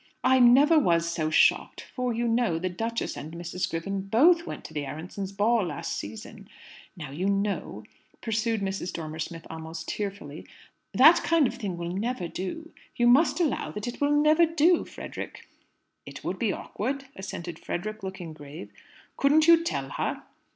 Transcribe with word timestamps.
I 0.23 0.39
never 0.39 0.79
was 0.79 1.07
so 1.07 1.29
shocked; 1.29 1.81
for, 1.93 2.11
you 2.11 2.27
know, 2.27 2.57
the 2.57 2.69
duchess 2.69 3.15
and 3.15 3.33
Mrs. 3.33 3.69
Griffin 3.69 4.01
both 4.01 4.47
went 4.47 4.63
to 4.65 4.73
the 4.73 4.83
Aaronssohns' 4.83 5.31
ball 5.37 5.67
last 5.67 5.95
season. 5.95 6.49
Now 6.97 7.11
you 7.11 7.27
know," 7.29 7.83
pursued 8.19 8.61
Mrs. 8.61 8.91
Dormer 8.93 9.19
Smith 9.19 9.45
almost 9.51 9.87
tearfully, 9.87 10.47
"that 10.91 11.21
kind 11.23 11.45
of 11.45 11.53
thing 11.53 11.77
will 11.77 11.91
never 11.91 12.27
do. 12.27 12.73
You 12.95 13.05
must 13.05 13.39
allow 13.39 13.69
that 13.73 13.87
it 13.87 14.01
will 14.01 14.09
never 14.09 14.47
do, 14.47 14.85
Frederick." 14.85 15.47
"It 16.07 16.23
would 16.23 16.39
be 16.39 16.51
awkward," 16.51 17.05
assented 17.15 17.59
Frederick, 17.59 18.01
looking 18.01 18.33
grave. 18.33 18.71
"Couldn't 19.17 19.45
you 19.47 19.63
tell 19.63 19.87
her?" 19.89 20.23